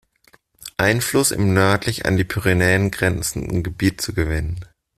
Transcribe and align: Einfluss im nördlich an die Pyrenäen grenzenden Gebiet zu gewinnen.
Einfluss 0.77 1.29
im 1.29 1.53
nördlich 1.53 2.07
an 2.07 2.17
die 2.17 2.23
Pyrenäen 2.23 2.89
grenzenden 2.89 3.61
Gebiet 3.61 4.01
zu 4.01 4.15
gewinnen. 4.15 4.65